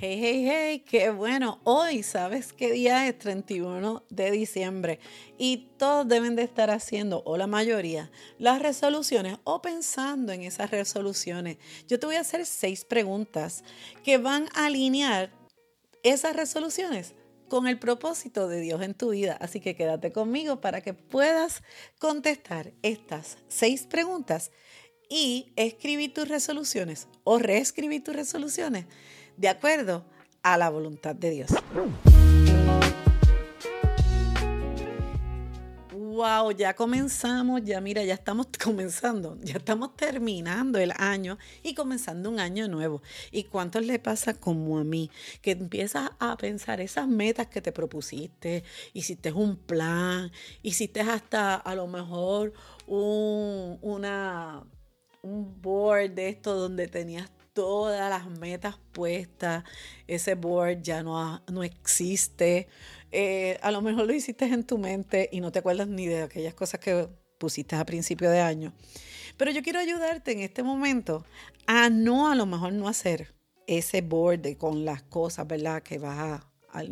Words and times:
Hey, 0.00 0.20
hey, 0.22 0.44
hey, 0.46 0.84
qué 0.88 1.10
bueno. 1.10 1.58
Hoy, 1.64 2.04
¿sabes 2.04 2.52
qué 2.52 2.70
día 2.70 3.08
es? 3.08 3.18
31 3.18 4.04
de 4.10 4.30
diciembre. 4.30 5.00
Y 5.38 5.72
todos 5.76 6.06
deben 6.06 6.36
de 6.36 6.44
estar 6.44 6.70
haciendo, 6.70 7.24
o 7.24 7.36
la 7.36 7.48
mayoría, 7.48 8.08
las 8.38 8.62
resoluciones 8.62 9.38
o 9.42 9.60
pensando 9.60 10.32
en 10.32 10.42
esas 10.44 10.70
resoluciones. 10.70 11.56
Yo 11.88 11.98
te 11.98 12.06
voy 12.06 12.14
a 12.14 12.20
hacer 12.20 12.46
seis 12.46 12.84
preguntas 12.84 13.64
que 14.04 14.18
van 14.18 14.46
a 14.54 14.66
alinear 14.66 15.32
esas 16.04 16.36
resoluciones 16.36 17.16
con 17.48 17.66
el 17.66 17.80
propósito 17.80 18.46
de 18.46 18.60
Dios 18.60 18.80
en 18.82 18.94
tu 18.94 19.10
vida. 19.10 19.36
Así 19.40 19.58
que 19.58 19.74
quédate 19.74 20.12
conmigo 20.12 20.60
para 20.60 20.80
que 20.80 20.94
puedas 20.94 21.64
contestar 21.98 22.72
estas 22.82 23.38
seis 23.48 23.82
preguntas 23.82 24.52
y 25.10 25.52
escribir 25.56 26.14
tus 26.14 26.28
resoluciones 26.28 27.08
o 27.24 27.40
reescribir 27.40 28.04
tus 28.04 28.14
resoluciones 28.14 28.86
de 29.38 29.48
acuerdo 29.48 30.04
a 30.42 30.58
la 30.58 30.68
voluntad 30.68 31.14
de 31.14 31.30
Dios. 31.30 31.50
Wow, 35.92 36.50
ya 36.50 36.74
comenzamos, 36.74 37.62
ya 37.62 37.80
mira, 37.80 38.02
ya 38.02 38.14
estamos 38.14 38.48
comenzando, 38.64 39.38
ya 39.40 39.58
estamos 39.58 39.94
terminando 39.94 40.80
el 40.80 40.92
año 40.96 41.38
y 41.62 41.74
comenzando 41.74 42.28
un 42.28 42.40
año 42.40 42.66
nuevo. 42.66 43.02
¿Y 43.30 43.44
cuántos 43.44 43.86
le 43.86 44.00
pasa 44.00 44.34
como 44.34 44.78
a 44.78 44.84
mí? 44.84 45.12
Que 45.42 45.52
empiezas 45.52 46.10
a 46.18 46.36
pensar 46.36 46.80
esas 46.80 47.06
metas 47.06 47.46
que 47.46 47.62
te 47.62 47.70
propusiste, 47.70 48.64
hiciste 48.94 49.30
un 49.30 49.56
plan, 49.56 50.32
hiciste 50.62 51.02
hasta 51.02 51.54
a 51.54 51.74
lo 51.76 51.86
mejor 51.86 52.52
un, 52.88 53.78
una, 53.82 54.64
un 55.22 55.62
board 55.62 56.10
de 56.10 56.30
esto 56.30 56.56
donde 56.56 56.88
tenías 56.88 57.30
todas 57.58 58.08
las 58.08 58.30
metas 58.38 58.76
puestas, 58.92 59.64
ese 60.06 60.36
board 60.36 60.80
ya 60.80 61.02
no, 61.02 61.42
no 61.48 61.64
existe. 61.64 62.68
Eh, 63.10 63.58
a 63.62 63.72
lo 63.72 63.82
mejor 63.82 64.06
lo 64.06 64.12
hiciste 64.12 64.44
en 64.44 64.62
tu 64.62 64.78
mente 64.78 65.28
y 65.32 65.40
no 65.40 65.50
te 65.50 65.58
acuerdas 65.58 65.88
ni 65.88 66.06
de 66.06 66.22
aquellas 66.22 66.54
cosas 66.54 66.78
que 66.78 67.08
pusiste 67.36 67.74
a 67.74 67.84
principio 67.84 68.30
de 68.30 68.38
año. 68.38 68.72
Pero 69.36 69.50
yo 69.50 69.60
quiero 69.64 69.80
ayudarte 69.80 70.30
en 70.30 70.38
este 70.38 70.62
momento 70.62 71.26
a 71.66 71.90
no, 71.90 72.30
a 72.30 72.36
lo 72.36 72.46
mejor 72.46 72.74
no 72.74 72.86
hacer 72.86 73.34
ese 73.66 74.02
board 74.02 74.56
con 74.56 74.84
las 74.84 75.02
cosas, 75.02 75.48
¿verdad? 75.48 75.82
Que 75.82 75.98
vas 75.98 76.16
a, 76.16 76.34
a 76.72 76.84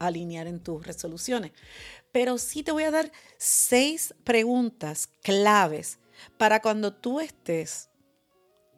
alinear 0.00 0.48
en 0.48 0.58
tus 0.58 0.84
resoluciones. 0.84 1.52
Pero 2.10 2.38
sí 2.38 2.64
te 2.64 2.72
voy 2.72 2.82
a 2.82 2.90
dar 2.90 3.12
seis 3.38 4.16
preguntas 4.24 5.08
claves 5.22 6.00
para 6.38 6.60
cuando 6.60 6.92
tú 6.92 7.20
estés 7.20 7.91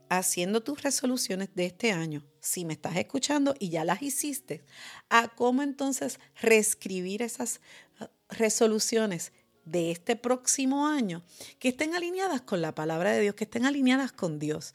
haciendo 0.08 0.62
tus 0.62 0.82
resoluciones 0.82 1.48
de 1.54 1.66
este 1.66 1.92
año, 1.92 2.24
si 2.40 2.64
me 2.64 2.74
estás 2.74 2.96
escuchando 2.96 3.54
y 3.58 3.70
ya 3.70 3.84
las 3.84 4.02
hiciste, 4.02 4.64
a 5.08 5.28
cómo 5.28 5.62
entonces 5.62 6.20
reescribir 6.40 7.22
esas 7.22 7.60
ah, 7.98 8.10
resoluciones 8.28 9.32
de 9.64 9.90
este 9.90 10.16
próximo 10.16 10.86
año 10.86 11.22
que 11.58 11.68
estén 11.68 11.94
alineadas 11.94 12.42
con 12.42 12.60
la 12.60 12.74
palabra 12.74 13.12
de 13.12 13.20
Dios, 13.20 13.34
que 13.34 13.44
estén 13.44 13.64
alineadas 13.64 14.12
con 14.12 14.38
Dios. 14.38 14.74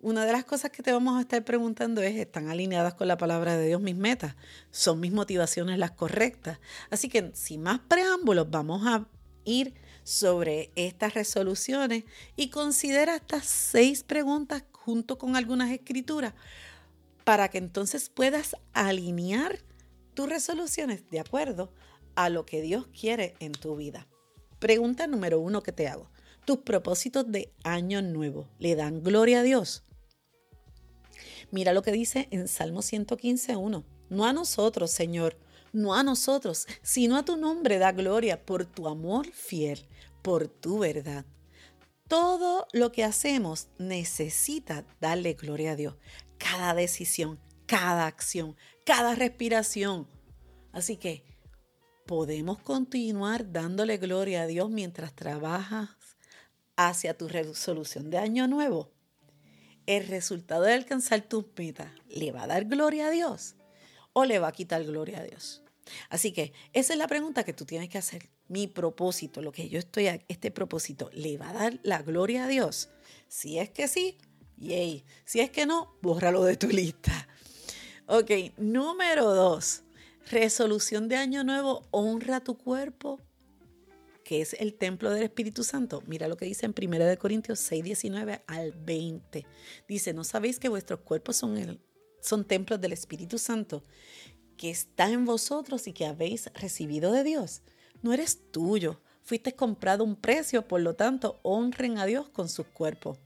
Una 0.00 0.26
de 0.26 0.32
las 0.32 0.44
cosas 0.44 0.70
que 0.70 0.82
te 0.82 0.92
vamos 0.92 1.16
a 1.16 1.22
estar 1.22 1.42
preguntando 1.44 2.02
es, 2.02 2.16
¿están 2.16 2.50
alineadas 2.50 2.94
con 2.94 3.08
la 3.08 3.16
palabra 3.16 3.56
de 3.56 3.66
Dios 3.66 3.80
mis 3.80 3.96
metas? 3.96 4.36
¿Son 4.70 5.00
mis 5.00 5.12
motivaciones 5.12 5.78
las 5.78 5.92
correctas? 5.92 6.58
Así 6.90 7.08
que 7.08 7.30
sin 7.34 7.62
más 7.62 7.80
preámbulos, 7.80 8.50
vamos 8.50 8.86
a 8.86 9.08
ir 9.44 9.74
sobre 10.04 10.70
estas 10.76 11.14
resoluciones 11.14 12.04
y 12.36 12.50
considera 12.50 13.16
estas 13.16 13.46
seis 13.46 14.04
preguntas 14.04 14.62
junto 14.70 15.18
con 15.18 15.34
algunas 15.34 15.72
escrituras 15.72 16.34
para 17.24 17.48
que 17.48 17.58
entonces 17.58 18.10
puedas 18.10 18.54
alinear 18.74 19.58
tus 20.12 20.28
resoluciones 20.28 21.08
de 21.10 21.20
acuerdo 21.20 21.72
a 22.14 22.28
lo 22.28 22.46
que 22.46 22.60
Dios 22.60 22.86
quiere 22.88 23.34
en 23.40 23.52
tu 23.52 23.74
vida. 23.76 24.06
Pregunta 24.58 25.06
número 25.06 25.40
uno 25.40 25.62
que 25.62 25.72
te 25.72 25.88
hago. 25.88 26.10
¿Tus 26.44 26.58
propósitos 26.58 27.30
de 27.32 27.52
año 27.64 28.02
nuevo 28.02 28.48
le 28.58 28.76
dan 28.76 29.02
gloria 29.02 29.40
a 29.40 29.42
Dios? 29.42 29.82
Mira 31.50 31.72
lo 31.72 31.82
que 31.82 31.92
dice 31.92 32.28
en 32.30 32.46
Salmo 32.46 32.80
115.1. 32.80 33.84
No 34.10 34.24
a 34.26 34.32
nosotros, 34.34 34.90
Señor, 34.90 35.38
no 35.72 35.94
a 35.94 36.02
nosotros, 36.02 36.66
sino 36.82 37.16
a 37.16 37.24
tu 37.24 37.36
nombre 37.36 37.78
da 37.78 37.92
gloria 37.92 38.44
por 38.44 38.66
tu 38.66 38.86
amor 38.86 39.26
fiel 39.32 39.86
por 40.24 40.48
tu 40.48 40.78
verdad. 40.78 41.26
Todo 42.08 42.66
lo 42.72 42.92
que 42.92 43.04
hacemos 43.04 43.68
necesita 43.78 44.86
darle 44.98 45.34
gloria 45.34 45.72
a 45.72 45.76
Dios. 45.76 45.96
Cada 46.38 46.72
decisión, 46.72 47.38
cada 47.66 48.06
acción, 48.06 48.56
cada 48.86 49.14
respiración. 49.14 50.08
Así 50.72 50.96
que 50.96 51.26
podemos 52.06 52.58
continuar 52.58 53.52
dándole 53.52 53.98
gloria 53.98 54.42
a 54.42 54.46
Dios 54.46 54.70
mientras 54.70 55.14
trabajas 55.14 55.90
hacia 56.74 57.18
tu 57.18 57.28
resolución 57.28 58.08
de 58.08 58.16
año 58.16 58.48
nuevo. 58.48 58.92
El 59.84 60.06
resultado 60.06 60.62
de 60.62 60.72
alcanzar 60.72 61.20
tus 61.20 61.44
metas 61.54 61.92
le 62.08 62.32
va 62.32 62.44
a 62.44 62.46
dar 62.46 62.64
gloria 62.64 63.08
a 63.08 63.10
Dios 63.10 63.56
o 64.14 64.24
le 64.24 64.38
va 64.38 64.48
a 64.48 64.52
quitar 64.52 64.84
gloria 64.84 65.18
a 65.18 65.24
Dios. 65.24 65.63
Así 66.08 66.32
que 66.32 66.52
esa 66.72 66.92
es 66.92 66.98
la 66.98 67.08
pregunta 67.08 67.44
que 67.44 67.52
tú 67.52 67.64
tienes 67.64 67.88
que 67.88 67.98
hacer 67.98 68.30
mi 68.48 68.66
propósito, 68.66 69.42
lo 69.42 69.52
que 69.52 69.68
yo 69.68 69.78
estoy, 69.78 70.08
este 70.28 70.50
propósito, 70.50 71.10
¿le 71.12 71.36
va 71.38 71.50
a 71.50 71.54
dar 71.54 71.80
la 71.82 72.02
gloria 72.02 72.44
a 72.44 72.48
Dios? 72.48 72.90
Si 73.28 73.58
es 73.58 73.70
que 73.70 73.88
sí, 73.88 74.18
yay. 74.56 75.04
Si 75.24 75.40
es 75.40 75.50
que 75.50 75.66
no, 75.66 75.96
bórralo 76.02 76.44
de 76.44 76.56
tu 76.56 76.68
lista. 76.70 77.28
Ok, 78.06 78.30
número 78.58 79.34
dos, 79.34 79.82
resolución 80.30 81.08
de 81.08 81.16
año 81.16 81.42
nuevo, 81.42 81.86
honra 81.90 82.40
tu 82.40 82.58
cuerpo, 82.58 83.18
que 84.24 84.40
es 84.40 84.54
el 84.54 84.74
templo 84.74 85.10
del 85.10 85.22
Espíritu 85.22 85.64
Santo. 85.64 86.02
Mira 86.06 86.28
lo 86.28 86.36
que 86.36 86.46
dice 86.46 86.66
en 86.66 86.74
1 86.76 87.18
Corintios 87.18 87.60
6, 87.60 87.84
19 87.84 88.42
al 88.46 88.72
20. 88.72 89.46
Dice, 89.88 90.12
¿no 90.12 90.24
sabéis 90.24 90.58
que 90.58 90.68
vuestros 90.68 91.00
cuerpos 91.00 91.36
son, 91.36 91.56
el, 91.56 91.80
son 92.20 92.44
templos 92.44 92.80
del 92.80 92.92
Espíritu 92.92 93.38
Santo, 93.38 93.84
que 94.56 94.70
está 94.70 95.10
en 95.10 95.24
vosotros 95.24 95.86
y 95.86 95.92
que 95.92 96.06
habéis 96.06 96.50
recibido 96.54 97.12
de 97.12 97.24
Dios? 97.24 97.62
no 98.04 98.12
eres 98.12 98.38
tuyo. 98.52 99.00
Fuiste 99.22 99.54
comprado 99.54 100.04
un 100.04 100.14
precio, 100.14 100.68
por 100.68 100.82
lo 100.82 100.94
tanto, 100.94 101.40
honren 101.42 101.96
a 101.96 102.04
Dios 102.04 102.28
con 102.28 102.50
sus 102.50 102.66
cuerpos. 102.66 103.18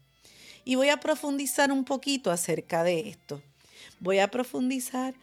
Y 0.63 0.75
voy 0.75 0.87
a 0.87 1.01
profundizar 1.01 1.71
un 1.73 1.83
poquito 1.83 2.31
acerca 2.31 2.83
de 2.85 3.09
esto. 3.09 3.41
Voy 3.99 4.19
a 4.19 4.31
profundizar 4.31 5.13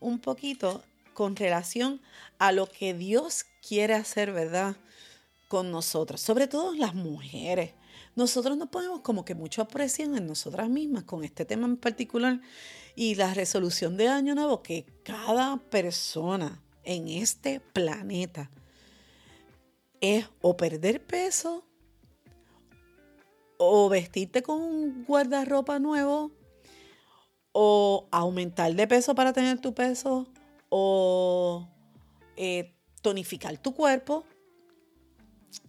un 0.00 0.18
poquito 0.18 0.82
con 1.12 1.36
relación 1.36 2.00
a 2.38 2.52
lo 2.52 2.66
que 2.66 2.94
Dios 2.94 3.44
quiere 3.66 3.92
hacer, 3.92 4.32
¿verdad? 4.32 4.76
Con 5.48 5.70
nosotros, 5.70 6.22
sobre 6.22 6.48
todo 6.48 6.74
las 6.74 6.94
mujeres. 6.94 7.74
Nosotros 8.16 8.56
no 8.56 8.70
ponemos 8.70 9.00
como 9.00 9.26
que 9.26 9.34
mucha 9.34 9.68
presión 9.68 10.16
en 10.16 10.26
nosotras 10.26 10.70
mismas 10.70 11.04
con 11.04 11.22
este 11.22 11.44
tema 11.44 11.66
en 11.66 11.76
particular 11.76 12.40
y 12.94 13.14
la 13.14 13.34
resolución 13.34 13.96
de 13.96 14.08
año 14.08 14.34
nuevo 14.34 14.62
que 14.62 14.86
cada 15.04 15.56
persona 15.56 16.62
en 16.84 17.08
este 17.08 17.60
planeta 17.60 18.50
es 20.00 20.28
o 20.40 20.56
perder 20.56 21.00
peso 21.02 21.64
o 23.56 23.88
vestirte 23.88 24.42
con 24.42 24.60
un 24.60 25.04
guardarropa 25.04 25.78
nuevo 25.78 26.32
o 27.52 28.08
aumentar 28.10 28.74
de 28.74 28.86
peso 28.86 29.14
para 29.14 29.32
tener 29.32 29.60
tu 29.60 29.74
peso 29.74 30.26
o 30.68 31.68
eh, 32.36 32.74
tonificar 33.02 33.58
tu 33.58 33.74
cuerpo 33.74 34.24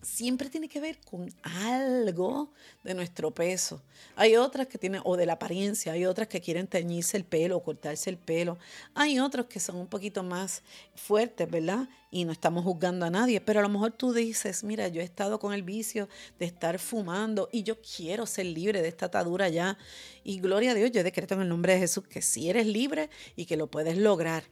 siempre 0.01 0.49
tiene 0.49 0.69
que 0.69 0.79
ver 0.79 0.99
con 0.99 1.33
algo 1.43 2.51
de 2.83 2.93
nuestro 2.93 3.31
peso. 3.31 3.81
Hay 4.15 4.35
otras 4.35 4.67
que 4.67 4.77
tienen, 4.77 5.01
o 5.03 5.17
de 5.17 5.25
la 5.25 5.33
apariencia, 5.33 5.93
hay 5.93 6.05
otras 6.05 6.27
que 6.27 6.41
quieren 6.41 6.67
teñirse 6.67 7.17
el 7.17 7.23
pelo 7.23 7.57
o 7.57 7.63
cortarse 7.63 8.09
el 8.09 8.17
pelo. 8.17 8.57
Hay 8.93 9.19
otros 9.19 9.47
que 9.47 9.59
son 9.59 9.77
un 9.77 9.87
poquito 9.87 10.23
más 10.23 10.61
fuertes, 10.95 11.49
¿verdad? 11.49 11.89
Y 12.11 12.25
no 12.25 12.31
estamos 12.31 12.63
juzgando 12.63 13.05
a 13.05 13.09
nadie, 13.09 13.41
pero 13.41 13.59
a 13.59 13.63
lo 13.63 13.69
mejor 13.69 13.91
tú 13.91 14.13
dices, 14.13 14.63
mira, 14.63 14.87
yo 14.87 15.01
he 15.01 15.03
estado 15.03 15.39
con 15.39 15.53
el 15.53 15.63
vicio 15.63 16.07
de 16.39 16.45
estar 16.45 16.79
fumando 16.79 17.49
y 17.51 17.63
yo 17.63 17.81
quiero 17.81 18.25
ser 18.25 18.45
libre 18.45 18.81
de 18.81 18.87
esta 18.87 19.07
atadura 19.07 19.49
ya. 19.49 19.77
Y 20.23 20.39
gloria 20.39 20.71
a 20.71 20.75
Dios, 20.75 20.91
yo 20.91 21.03
decreto 21.03 21.33
en 21.33 21.41
el 21.41 21.49
nombre 21.49 21.73
de 21.73 21.79
Jesús 21.79 22.07
que 22.07 22.21
sí 22.21 22.49
eres 22.49 22.67
libre 22.67 23.09
y 23.35 23.45
que 23.45 23.57
lo 23.57 23.67
puedes 23.67 23.97
lograr. 23.97 24.43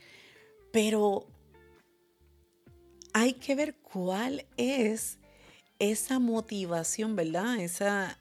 Pero 0.72 1.28
hay 3.14 3.34
que 3.34 3.56
ver 3.56 3.76
cuál 3.76 4.46
es 4.58 5.20
esa 5.82 6.20
motivación, 6.20 7.16
¿verdad? 7.16 7.60
Esa, 7.60 8.20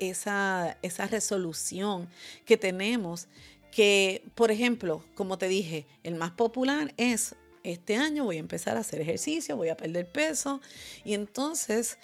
esa, 0.00 0.76
esa 0.82 1.06
resolución 1.06 2.08
que 2.44 2.56
tenemos, 2.56 3.28
que, 3.70 4.24
por 4.34 4.50
ejemplo, 4.50 5.04
como 5.14 5.38
te 5.38 5.46
dije, 5.46 5.86
el 6.02 6.16
más 6.16 6.32
popular 6.32 6.92
es, 6.96 7.36
este 7.62 7.94
año 7.94 8.24
voy 8.24 8.38
a 8.38 8.40
empezar 8.40 8.76
a 8.76 8.80
hacer 8.80 9.00
ejercicio, 9.00 9.56
voy 9.56 9.68
a 9.68 9.76
perder 9.76 10.10
peso, 10.10 10.60
y 11.04 11.14
entonces 11.14 11.98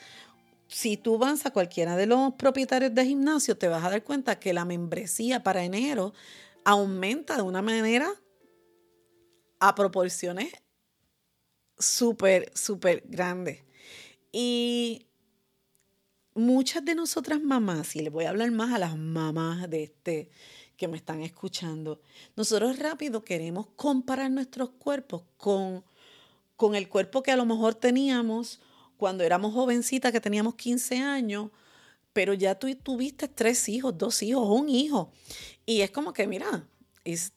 si 0.69 0.97
tú 0.97 1.19
vas 1.19 1.45
a 1.45 1.51
cualquiera 1.51 1.97
de 1.97 2.07
los 2.07 2.35
propietarios 2.35 2.95
de 2.95 3.05
gimnasio, 3.05 3.59
te 3.59 3.67
vas 3.67 3.85
a 3.85 3.91
dar 3.91 4.05
cuenta 4.05 4.39
que 4.39 4.53
la 4.53 4.65
membresía 4.65 5.43
para 5.43 5.65
enero 5.65 6.15
aumenta 6.65 7.35
de 7.35 7.43
una 7.43 7.63
manera 7.63 8.09
a 9.59 9.75
proporciones 9.75 10.53
súper, 11.79 12.53
súper 12.55 13.03
grandes. 13.09 13.68
Y 14.33 15.07
muchas 16.35 16.85
de 16.85 16.95
nosotras 16.95 17.41
mamás, 17.41 17.97
y 17.97 18.01
le 18.01 18.11
voy 18.11 18.25
a 18.25 18.31
hablar 18.31 18.51
más 18.51 18.73
a 18.73 18.79
las 18.79 18.97
mamás 18.97 19.69
de 19.69 19.85
este 19.85 20.31
que 20.77 20.87
me 20.87 20.97
están 20.97 21.23
escuchando, 21.23 22.01
nosotros 22.37 22.79
rápido 22.79 23.25
queremos 23.25 23.67
comparar 23.75 24.31
nuestros 24.31 24.71
cuerpos 24.71 25.23
con, 25.37 25.85
con 26.55 26.77
el 26.77 26.89
cuerpo 26.89 27.23
que 27.23 27.33
a 27.33 27.37
lo 27.37 27.45
mejor 27.45 27.75
teníamos 27.75 28.61
cuando 28.97 29.25
éramos 29.25 29.55
jovencitas, 29.55 30.13
que 30.13 30.21
teníamos 30.21 30.55
15 30.55 30.99
años, 30.99 31.51
pero 32.13 32.35
ya 32.35 32.57
tú 32.57 32.73
tuviste 32.77 33.29
tres 33.29 33.69
hijos, 33.69 33.97
dos 33.97 34.23
hijos, 34.23 34.47
un 34.49 34.69
hijo. 34.69 35.13
Y 35.67 35.81
es 35.81 35.91
como 35.91 36.13
que, 36.13 36.27
mira, 36.27 36.69
es, 37.05 37.33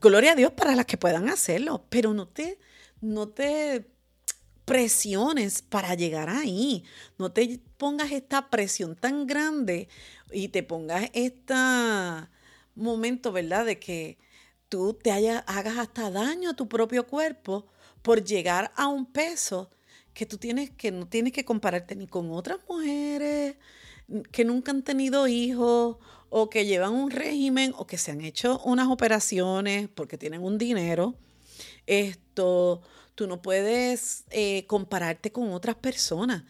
gloria 0.00 0.32
a 0.32 0.36
Dios 0.36 0.52
para 0.52 0.74
las 0.74 0.86
que 0.86 0.96
puedan 0.96 1.28
hacerlo, 1.28 1.84
pero 1.88 2.14
no 2.14 2.28
te, 2.28 2.58
no 3.00 3.28
te 3.28 3.90
presiones 4.70 5.62
para 5.62 5.96
llegar 5.96 6.28
ahí. 6.28 6.84
No 7.18 7.32
te 7.32 7.58
pongas 7.76 8.12
esta 8.12 8.50
presión 8.50 8.94
tan 8.94 9.26
grande 9.26 9.88
y 10.30 10.46
te 10.46 10.62
pongas 10.62 11.10
este 11.12 11.54
momento, 12.76 13.32
¿verdad? 13.32 13.66
De 13.66 13.80
que 13.80 14.16
tú 14.68 14.94
te 14.94 15.10
hagas 15.10 15.76
hasta 15.76 16.12
daño 16.12 16.50
a 16.50 16.54
tu 16.54 16.68
propio 16.68 17.08
cuerpo 17.08 17.66
por 18.02 18.22
llegar 18.22 18.70
a 18.76 18.86
un 18.86 19.06
peso 19.06 19.70
que 20.14 20.24
tú 20.24 20.38
tienes 20.38 20.70
que 20.70 20.92
no 20.92 21.08
tienes 21.08 21.32
que 21.32 21.44
compararte 21.44 21.96
ni 21.96 22.06
con 22.06 22.30
otras 22.30 22.60
mujeres 22.68 23.56
que 24.30 24.44
nunca 24.44 24.70
han 24.70 24.84
tenido 24.84 25.26
hijos 25.26 25.96
o 26.28 26.48
que 26.48 26.64
llevan 26.64 26.94
un 26.94 27.10
régimen 27.10 27.74
o 27.76 27.88
que 27.88 27.98
se 27.98 28.12
han 28.12 28.20
hecho 28.20 28.60
unas 28.60 28.86
operaciones 28.86 29.88
porque 29.88 30.16
tienen 30.16 30.44
un 30.44 30.58
dinero. 30.58 31.16
Esto, 31.86 32.82
Tú 33.20 33.26
no 33.26 33.42
puedes 33.42 34.24
eh, 34.30 34.64
compararte 34.66 35.30
con 35.30 35.52
otras 35.52 35.76
personas. 35.76 36.44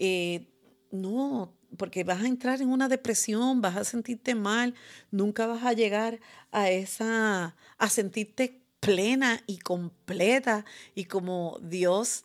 Eh, 0.00 0.48
no, 0.90 1.54
porque 1.76 2.02
vas 2.02 2.22
a 2.22 2.26
entrar 2.26 2.60
en 2.60 2.70
una 2.70 2.88
depresión, 2.88 3.60
vas 3.60 3.76
a 3.76 3.84
sentirte 3.84 4.34
mal, 4.34 4.74
nunca 5.12 5.46
vas 5.46 5.62
a 5.62 5.74
llegar 5.74 6.18
a 6.50 6.70
esa, 6.70 7.54
a 7.78 7.88
sentirte 7.88 8.64
plena 8.80 9.44
y 9.46 9.58
completa 9.58 10.64
y 10.96 11.04
como 11.04 11.60
Dios 11.62 12.24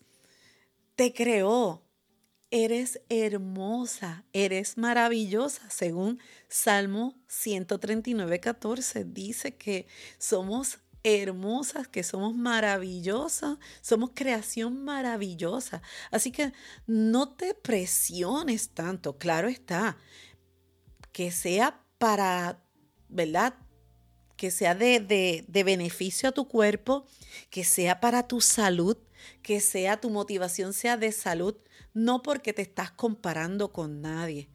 te 0.95 1.13
creó. 1.13 1.84
Eres 2.50 3.00
hermosa, 3.10 4.25
eres 4.34 4.75
maravillosa, 4.75 5.69
según 5.69 6.19
Salmo 6.48 7.13
139, 7.28 8.40
14. 8.40 9.06
Dice 9.06 9.56
que 9.56 9.86
somos 10.18 10.80
hermosas, 11.03 11.88
que 11.88 12.03
somos 12.03 12.35
maravillosas, 12.35 13.57
somos 13.81 14.11
creación 14.13 14.83
maravillosa. 14.83 15.81
Así 16.11 16.31
que 16.31 16.53
no 16.88 17.29
te 17.29 17.53
presiones 17.53 18.69
tanto, 18.69 19.17
claro 19.17 19.47
está, 19.47 19.97
que 21.11 21.31
sea 21.31 21.83
para, 21.97 22.63
¿verdad? 23.09 23.55
Que 24.38 24.50
sea 24.50 24.75
de, 24.75 25.00
de, 25.00 25.45
de 25.47 25.63
beneficio 25.63 26.29
a 26.29 26.31
tu 26.31 26.47
cuerpo, 26.47 27.06
que 27.49 27.63
sea 27.63 27.99
para 27.99 28.27
tu 28.27 28.41
salud, 28.41 28.97
que 29.41 29.59
sea 29.59 29.99
tu 29.99 30.09
motivación 30.09 30.73
sea 30.73 30.97
de 30.97 31.11
salud, 31.11 31.56
no 31.94 32.23
porque 32.23 32.53
te 32.53 32.61
estás 32.61 32.91
comparando 32.91 33.71
con 33.71 34.01
nadie. 34.01 34.49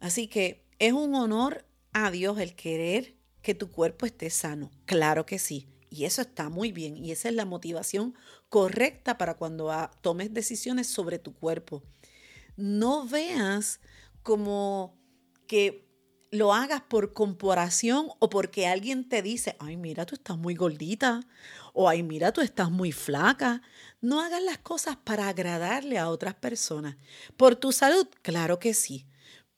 Así 0.00 0.28
que 0.28 0.66
es 0.78 0.92
un 0.92 1.14
honor 1.14 1.64
a 1.92 2.10
Dios 2.10 2.38
el 2.38 2.54
querer 2.54 3.17
que 3.48 3.54
tu 3.54 3.70
cuerpo 3.70 4.04
esté 4.04 4.28
sano. 4.28 4.70
Claro 4.84 5.24
que 5.24 5.38
sí. 5.38 5.70
Y 5.88 6.04
eso 6.04 6.20
está 6.20 6.50
muy 6.50 6.70
bien. 6.70 6.98
Y 6.98 7.12
esa 7.12 7.30
es 7.30 7.34
la 7.34 7.46
motivación 7.46 8.14
correcta 8.50 9.16
para 9.16 9.38
cuando 9.38 9.70
tomes 10.02 10.34
decisiones 10.34 10.86
sobre 10.86 11.18
tu 11.18 11.32
cuerpo. 11.32 11.82
No 12.58 13.08
veas 13.08 13.80
como 14.22 15.00
que 15.46 15.88
lo 16.30 16.52
hagas 16.52 16.82
por 16.82 17.14
comparación 17.14 18.08
o 18.18 18.28
porque 18.28 18.66
alguien 18.66 19.08
te 19.08 19.22
dice, 19.22 19.56
ay, 19.60 19.78
mira, 19.78 20.04
tú 20.04 20.16
estás 20.16 20.36
muy 20.36 20.54
gordita 20.54 21.20
o 21.72 21.88
ay, 21.88 22.02
mira, 22.02 22.34
tú 22.34 22.42
estás 22.42 22.70
muy 22.70 22.92
flaca. 22.92 23.62
No 24.02 24.20
hagas 24.20 24.42
las 24.42 24.58
cosas 24.58 24.98
para 24.98 25.26
agradarle 25.26 25.96
a 25.96 26.10
otras 26.10 26.34
personas. 26.34 26.96
Por 27.38 27.56
tu 27.56 27.72
salud, 27.72 28.06
claro 28.20 28.58
que 28.58 28.74
sí 28.74 29.06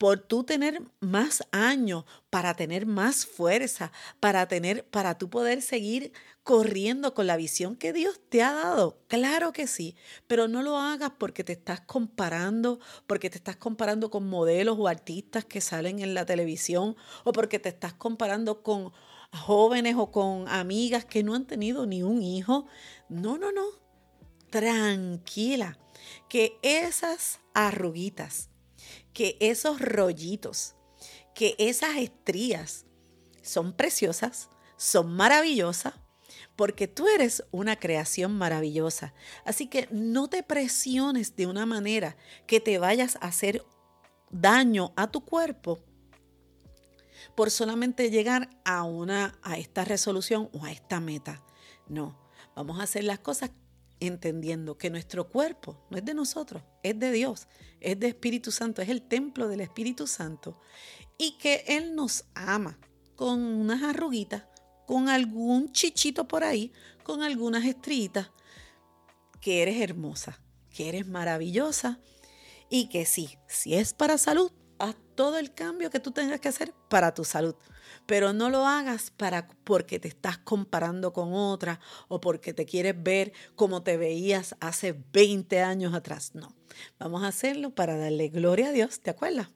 por 0.01 0.17
tú 0.17 0.43
tener 0.43 0.81
más 0.99 1.43
años, 1.51 2.05
para 2.31 2.55
tener 2.55 2.87
más 2.87 3.27
fuerza, 3.27 3.91
para 4.19 4.47
tener, 4.47 4.83
para 4.85 5.19
tú 5.19 5.29
poder 5.29 5.61
seguir 5.61 6.11
corriendo 6.41 7.13
con 7.13 7.27
la 7.27 7.37
visión 7.37 7.75
que 7.75 7.93
Dios 7.93 8.19
te 8.29 8.41
ha 8.41 8.51
dado. 8.51 8.97
Claro 9.07 9.53
que 9.53 9.67
sí, 9.67 9.95
pero 10.25 10.47
no 10.47 10.63
lo 10.63 10.79
hagas 10.79 11.11
porque 11.19 11.43
te 11.43 11.53
estás 11.53 11.81
comparando, 11.81 12.79
porque 13.05 13.29
te 13.29 13.37
estás 13.37 13.57
comparando 13.57 14.09
con 14.09 14.27
modelos 14.27 14.75
o 14.79 14.87
artistas 14.87 15.45
que 15.45 15.61
salen 15.61 15.99
en 15.99 16.15
la 16.15 16.25
televisión, 16.25 16.95
o 17.23 17.31
porque 17.31 17.59
te 17.59 17.69
estás 17.69 17.93
comparando 17.93 18.63
con 18.63 18.91
jóvenes 19.31 19.97
o 19.99 20.09
con 20.09 20.47
amigas 20.47 21.05
que 21.05 21.21
no 21.21 21.35
han 21.35 21.45
tenido 21.45 21.85
ni 21.85 22.01
un 22.01 22.23
hijo. 22.23 22.65
No, 23.07 23.37
no, 23.37 23.51
no. 23.51 23.65
Tranquila, 24.49 25.77
que 26.27 26.57
esas 26.63 27.39
arruguitas, 27.53 28.50
que 29.13 29.37
esos 29.39 29.79
rollitos, 29.79 30.75
que 31.33 31.55
esas 31.57 31.97
estrías 31.97 32.85
son 33.41 33.73
preciosas, 33.73 34.49
son 34.77 35.13
maravillosas, 35.13 35.93
porque 36.55 36.87
tú 36.87 37.07
eres 37.07 37.43
una 37.51 37.77
creación 37.77 38.37
maravillosa. 38.37 39.13
Así 39.45 39.67
que 39.67 39.87
no 39.91 40.29
te 40.29 40.43
presiones 40.43 41.35
de 41.35 41.47
una 41.47 41.65
manera 41.65 42.17
que 42.47 42.59
te 42.59 42.77
vayas 42.77 43.15
a 43.17 43.27
hacer 43.27 43.65
daño 44.29 44.93
a 44.95 45.11
tu 45.11 45.25
cuerpo 45.25 45.79
por 47.35 47.51
solamente 47.51 48.09
llegar 48.09 48.49
a 48.65 48.83
una 48.83 49.37
a 49.43 49.57
esta 49.57 49.85
resolución 49.85 50.49
o 50.53 50.65
a 50.65 50.71
esta 50.71 50.99
meta. 50.99 51.43
No, 51.87 52.17
vamos 52.55 52.79
a 52.79 52.83
hacer 52.83 53.03
las 53.03 53.19
cosas 53.19 53.51
entendiendo 54.01 54.77
que 54.77 54.89
nuestro 54.89 55.29
cuerpo 55.29 55.85
no 55.89 55.97
es 55.97 56.03
de 56.03 56.13
nosotros, 56.13 56.63
es 56.83 56.99
de 56.99 57.11
Dios, 57.11 57.47
es 57.79 57.99
de 57.99 58.07
Espíritu 58.07 58.51
Santo, 58.51 58.81
es 58.81 58.89
el 58.89 59.03
templo 59.03 59.47
del 59.47 59.61
Espíritu 59.61 60.07
Santo 60.07 60.59
y 61.17 61.37
que 61.37 61.63
Él 61.67 61.95
nos 61.95 62.25
ama 62.33 62.77
con 63.15 63.39
unas 63.39 63.83
arruguitas, 63.83 64.43
con 64.87 65.07
algún 65.07 65.71
chichito 65.71 66.27
por 66.27 66.43
ahí, 66.43 66.73
con 67.03 67.21
algunas 67.21 67.63
estrellitas, 67.63 68.31
que 69.39 69.61
eres 69.61 69.79
hermosa, 69.79 70.41
que 70.71 70.89
eres 70.89 71.07
maravillosa 71.07 71.99
y 72.69 72.89
que 72.89 73.05
sí, 73.05 73.37
si 73.47 73.75
es 73.75 73.93
para 73.93 74.17
salud, 74.17 74.51
haz 74.81 74.95
todo 75.15 75.37
el 75.37 75.53
cambio 75.53 75.89
que 75.89 75.99
tú 75.99 76.11
tengas 76.11 76.39
que 76.39 76.49
hacer 76.49 76.73
para 76.89 77.13
tu 77.13 77.23
salud 77.23 77.55
pero 78.05 78.33
no 78.33 78.49
lo 78.49 78.65
hagas 78.65 79.11
para 79.11 79.47
porque 79.63 79.99
te 79.99 80.07
estás 80.07 80.37
comparando 80.37 81.13
con 81.13 81.33
otra 81.33 81.79
o 82.07 82.21
porque 82.21 82.53
te 82.53 82.65
quieres 82.65 83.01
ver 83.01 83.33
como 83.55 83.83
te 83.83 83.97
veías 83.97 84.55
hace 84.59 84.95
20 85.13 85.61
años 85.61 85.93
atrás. 85.93 86.31
No, 86.33 86.53
vamos 86.99 87.23
a 87.23 87.27
hacerlo 87.27 87.71
para 87.71 87.97
darle 87.97 88.29
gloria 88.29 88.69
a 88.69 88.71
Dios, 88.71 88.99
¿te 88.99 89.09
acuerdas? 89.09 89.49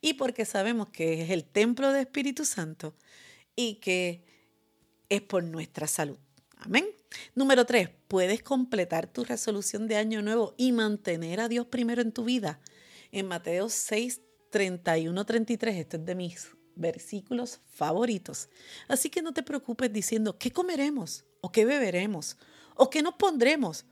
Y 0.00 0.14
porque 0.14 0.44
sabemos 0.44 0.88
que 0.90 1.22
es 1.22 1.30
el 1.30 1.44
templo 1.44 1.92
del 1.92 2.02
Espíritu 2.02 2.44
Santo 2.44 2.94
y 3.56 3.76
que 3.76 4.24
es 5.08 5.22
por 5.22 5.44
nuestra 5.44 5.86
salud. 5.86 6.18
Amén. 6.58 6.86
Número 7.34 7.64
tres, 7.64 7.90
puedes 8.08 8.42
completar 8.42 9.06
tu 9.06 9.24
resolución 9.24 9.86
de 9.86 9.96
año 9.96 10.22
nuevo 10.22 10.54
y 10.56 10.72
mantener 10.72 11.40
a 11.40 11.48
Dios 11.48 11.66
primero 11.66 12.02
en 12.02 12.12
tu 12.12 12.24
vida. 12.24 12.60
En 13.12 13.28
Mateo 13.28 13.68
6, 13.68 14.20
31, 14.54 15.26
33, 15.26 15.76
esto 15.78 15.96
es 15.96 16.04
de 16.04 16.14
mis 16.14 16.48
versículos 16.76 17.60
favoritos. 17.72 18.48
Así 18.86 19.10
que 19.10 19.20
no 19.20 19.34
te 19.34 19.42
preocupes 19.42 19.92
diciendo 19.92 20.38
qué 20.38 20.52
comeremos 20.52 21.24
o 21.40 21.50
qué 21.50 21.64
beberemos 21.64 22.36
o 22.76 22.88
qué 22.88 23.02
nos 23.02 23.14
pondremos, 23.14 23.84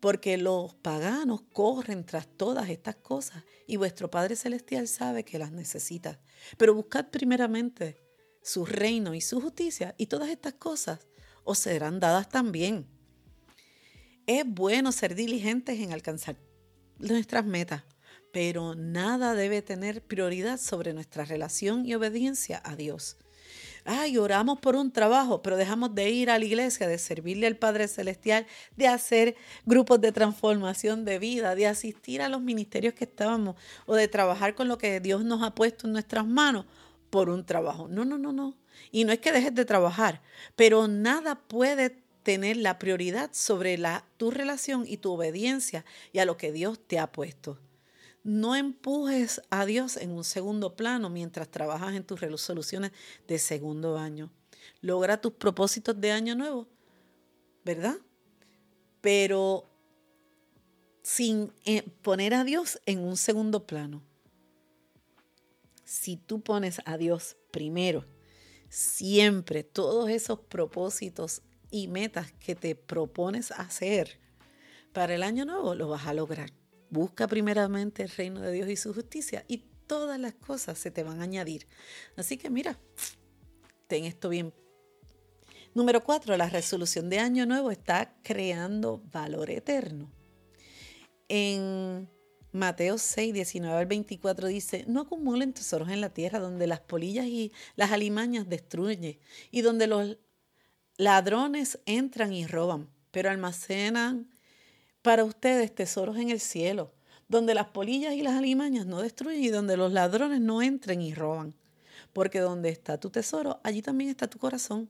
porque 0.00 0.36
los 0.36 0.74
paganos 0.74 1.42
corren 1.52 2.04
tras 2.04 2.26
todas 2.26 2.70
estas 2.70 2.96
cosas 2.96 3.44
y 3.68 3.76
vuestro 3.76 4.10
Padre 4.10 4.34
Celestial 4.34 4.88
sabe 4.88 5.24
que 5.24 5.38
las 5.38 5.52
necesita. 5.52 6.18
Pero 6.58 6.74
buscad 6.74 7.10
primeramente 7.10 8.02
su 8.42 8.66
reino 8.66 9.14
y 9.14 9.20
su 9.20 9.40
justicia 9.40 9.94
y 9.96 10.06
todas 10.06 10.28
estas 10.28 10.54
cosas 10.54 11.06
os 11.44 11.60
serán 11.60 12.00
dadas 12.00 12.28
también. 12.28 12.88
Es 14.26 14.42
bueno 14.44 14.90
ser 14.90 15.14
diligentes 15.14 15.78
en 15.78 15.92
alcanzar 15.92 16.34
nuestras 16.98 17.44
metas, 17.44 17.84
pero 18.34 18.74
nada 18.74 19.34
debe 19.34 19.62
tener 19.62 20.02
prioridad 20.02 20.58
sobre 20.58 20.92
nuestra 20.92 21.24
relación 21.24 21.86
y 21.86 21.94
obediencia 21.94 22.60
a 22.64 22.74
Dios. 22.74 23.16
Ay, 23.84 24.18
oramos 24.18 24.58
por 24.58 24.74
un 24.74 24.90
trabajo, 24.90 25.40
pero 25.40 25.56
dejamos 25.56 25.94
de 25.94 26.10
ir 26.10 26.30
a 26.30 26.38
la 26.40 26.44
iglesia, 26.44 26.88
de 26.88 26.98
servirle 26.98 27.46
al 27.46 27.56
Padre 27.56 27.86
Celestial, 27.86 28.44
de 28.74 28.88
hacer 28.88 29.36
grupos 29.66 30.00
de 30.00 30.10
transformación 30.10 31.04
de 31.04 31.20
vida, 31.20 31.54
de 31.54 31.68
asistir 31.68 32.22
a 32.22 32.28
los 32.28 32.40
ministerios 32.40 32.94
que 32.94 33.04
estábamos 33.04 33.54
o 33.86 33.94
de 33.94 34.08
trabajar 34.08 34.56
con 34.56 34.66
lo 34.66 34.78
que 34.78 34.98
Dios 34.98 35.24
nos 35.24 35.44
ha 35.44 35.54
puesto 35.54 35.86
en 35.86 35.92
nuestras 35.92 36.26
manos 36.26 36.66
por 37.10 37.28
un 37.30 37.46
trabajo. 37.46 37.86
No, 37.86 38.04
no, 38.04 38.18
no, 38.18 38.32
no. 38.32 38.56
Y 38.90 39.04
no 39.04 39.12
es 39.12 39.20
que 39.20 39.30
dejes 39.30 39.54
de 39.54 39.64
trabajar, 39.64 40.22
pero 40.56 40.88
nada 40.88 41.36
puede 41.36 42.02
tener 42.24 42.56
la 42.56 42.80
prioridad 42.80 43.30
sobre 43.32 43.78
la, 43.78 44.04
tu 44.16 44.32
relación 44.32 44.86
y 44.88 44.96
tu 44.96 45.12
obediencia 45.12 45.84
y 46.12 46.18
a 46.18 46.24
lo 46.24 46.36
que 46.36 46.50
Dios 46.50 46.80
te 46.84 46.98
ha 46.98 47.12
puesto. 47.12 47.60
No 48.24 48.56
empujes 48.56 49.42
a 49.50 49.66
Dios 49.66 49.98
en 49.98 50.10
un 50.10 50.24
segundo 50.24 50.76
plano 50.76 51.10
mientras 51.10 51.50
trabajas 51.50 51.94
en 51.94 52.04
tus 52.04 52.20
resoluciones 52.20 52.90
de 53.28 53.38
segundo 53.38 53.98
año. 53.98 54.32
Logra 54.80 55.20
tus 55.20 55.34
propósitos 55.34 56.00
de 56.00 56.10
año 56.10 56.34
nuevo, 56.34 56.66
¿verdad? 57.64 57.96
Pero 59.02 59.68
sin 61.02 61.52
eh, 61.66 61.82
poner 62.00 62.32
a 62.32 62.44
Dios 62.44 62.80
en 62.86 63.00
un 63.00 63.18
segundo 63.18 63.66
plano. 63.66 64.02
Si 65.84 66.16
tú 66.16 66.40
pones 66.40 66.80
a 66.86 66.96
Dios 66.96 67.36
primero, 67.50 68.06
siempre 68.70 69.64
todos 69.64 70.08
esos 70.08 70.40
propósitos 70.40 71.42
y 71.70 71.88
metas 71.88 72.32
que 72.32 72.54
te 72.54 72.74
propones 72.74 73.50
hacer 73.50 74.18
para 74.94 75.14
el 75.14 75.22
año 75.22 75.44
nuevo, 75.44 75.74
lo 75.74 75.88
vas 75.88 76.06
a 76.06 76.14
lograr. 76.14 76.50
Busca 76.90 77.26
primeramente 77.26 78.02
el 78.02 78.10
reino 78.10 78.40
de 78.40 78.52
Dios 78.52 78.68
y 78.68 78.76
su 78.76 78.94
justicia 78.94 79.44
y 79.48 79.64
todas 79.86 80.18
las 80.18 80.34
cosas 80.34 80.78
se 80.78 80.90
te 80.90 81.02
van 81.02 81.20
a 81.20 81.24
añadir. 81.24 81.66
Así 82.16 82.36
que 82.36 82.50
mira, 82.50 82.78
ten 83.86 84.04
esto 84.04 84.28
bien. 84.28 84.52
Número 85.74 86.04
cuatro, 86.04 86.36
la 86.36 86.48
resolución 86.48 87.10
de 87.10 87.18
año 87.18 87.46
nuevo 87.46 87.70
está 87.70 88.14
creando 88.22 89.02
valor 89.10 89.50
eterno. 89.50 90.10
En 91.28 92.08
Mateo 92.52 92.98
6, 92.98 93.34
19 93.34 93.76
al 93.76 93.86
24 93.86 94.46
dice, 94.46 94.84
no 94.86 95.00
acumulen 95.00 95.52
tesoros 95.52 95.88
en 95.88 96.00
la 96.00 96.10
tierra 96.10 96.38
donde 96.38 96.68
las 96.68 96.78
polillas 96.78 97.26
y 97.26 97.52
las 97.74 97.90
alimañas 97.90 98.48
destruyen 98.48 99.18
y 99.50 99.60
donde 99.62 99.88
los 99.88 100.16
ladrones 100.96 101.80
entran 101.86 102.32
y 102.32 102.46
roban, 102.46 102.88
pero 103.10 103.30
almacenan 103.30 104.30
para 105.04 105.24
ustedes 105.24 105.74
tesoros 105.74 106.16
en 106.16 106.30
el 106.30 106.40
cielo, 106.40 106.90
donde 107.28 107.52
las 107.52 107.66
polillas 107.66 108.14
y 108.14 108.22
las 108.22 108.36
alimañas 108.36 108.86
no 108.86 109.02
destruyen 109.02 109.44
y 109.44 109.48
donde 109.50 109.76
los 109.76 109.92
ladrones 109.92 110.40
no 110.40 110.62
entren 110.62 111.02
y 111.02 111.12
roban. 111.12 111.54
Porque 112.14 112.40
donde 112.40 112.70
está 112.70 112.98
tu 112.98 113.10
tesoro, 113.10 113.60
allí 113.64 113.82
también 113.82 114.08
está 114.08 114.30
tu 114.30 114.38
corazón. 114.38 114.88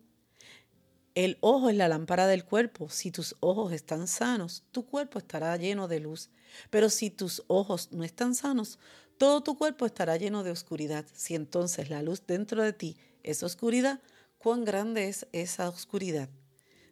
El 1.16 1.37
ojo 1.40 1.68
es 1.68 1.75
la 1.75 1.88
lámpara 1.88 2.28
del 2.28 2.44
cuerpo. 2.44 2.90
Si 2.90 3.11
tus 3.11 3.35
ojos 3.40 3.73
están 3.73 4.06
sanos, 4.06 4.62
tu 4.71 4.87
cuerpo 4.87 5.18
estará 5.18 5.56
lleno 5.56 5.88
de 5.88 5.99
luz. 5.99 6.30
Pero 6.71 6.90
si 6.90 7.11
tus 7.11 7.42
ojos 7.49 7.88
no 7.90 8.04
están 8.04 8.37
sanos, 8.37 8.78
todo 9.18 9.42
tu 9.42 9.59
cuerpo 9.59 9.85
estará 9.85 10.16
lleno 10.16 10.44
de 10.44 10.52
oscuridad. 10.52 11.04
Si 11.12 11.35
entonces 11.35 11.90
la 11.90 12.02
luz 12.02 12.23
dentro 12.25 12.62
de 12.62 12.73
ti 12.73 12.97
es 13.25 13.42
oscuridad, 13.42 14.00
¿cuán 14.38 14.64
grande 14.64 15.09
es 15.09 15.26
esa 15.33 15.68
oscuridad? 15.68 16.28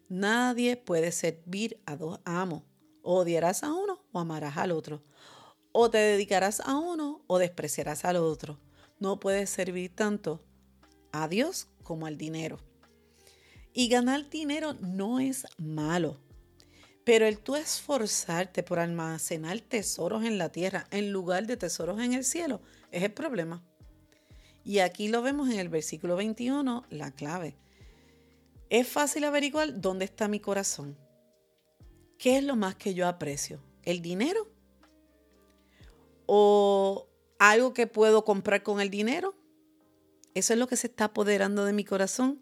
Nadie 0.08 0.76
puede 0.76 1.12
servir 1.12 1.80
a 1.86 1.94
dos 1.94 2.18
amos 2.24 2.64
odiarás 3.02 3.62
a 3.62 3.72
uno 3.72 4.02
o 4.12 4.18
amarás 4.18 4.56
al 4.56 4.72
otro. 4.72 5.02
O 5.72 5.90
te 5.90 5.98
dedicarás 5.98 6.60
a 6.60 6.76
uno 6.78 7.22
o 7.26 7.38
despreciarás 7.38 8.04
al 8.04 8.16
otro. 8.16 8.58
No 8.98 9.20
puedes 9.20 9.50
servir 9.50 9.94
tanto 9.94 10.44
a 11.12 11.28
Dios 11.28 11.68
como 11.82 12.06
al 12.06 12.16
dinero. 12.16 12.58
Y 13.72 13.88
ganar 13.88 14.28
dinero 14.28 14.74
no 14.80 15.18
es 15.18 15.46
malo. 15.56 16.20
Pero 17.04 17.26
el 17.26 17.38
tú 17.38 17.56
esforzarte 17.56 18.62
por 18.62 18.78
almacenar 18.78 19.60
tesoros 19.60 20.24
en 20.24 20.38
la 20.38 20.50
tierra 20.50 20.86
en 20.90 21.10
lugar 21.10 21.46
de 21.46 21.56
tesoros 21.56 22.00
en 22.00 22.12
el 22.12 22.24
cielo 22.24 22.60
es 22.90 23.02
el 23.02 23.12
problema. 23.12 23.62
Y 24.64 24.78
aquí 24.78 25.08
lo 25.08 25.22
vemos 25.22 25.50
en 25.50 25.58
el 25.58 25.68
versículo 25.68 26.14
21, 26.16 26.84
la 26.90 27.10
clave. 27.10 27.56
Es 28.70 28.86
fácil 28.86 29.24
averiguar 29.24 29.80
dónde 29.80 30.04
está 30.04 30.28
mi 30.28 30.38
corazón. 30.38 30.96
¿Qué 32.22 32.38
es 32.38 32.44
lo 32.44 32.54
más 32.54 32.76
que 32.76 32.94
yo 32.94 33.08
aprecio? 33.08 33.58
¿El 33.82 34.00
dinero? 34.00 34.46
¿O 36.26 37.08
algo 37.40 37.74
que 37.74 37.88
puedo 37.88 38.24
comprar 38.24 38.62
con 38.62 38.80
el 38.80 38.90
dinero? 38.90 39.34
Eso 40.32 40.52
es 40.52 40.58
lo 40.60 40.68
que 40.68 40.76
se 40.76 40.86
está 40.86 41.06
apoderando 41.06 41.64
de 41.64 41.72
mi 41.72 41.82
corazón. 41.84 42.40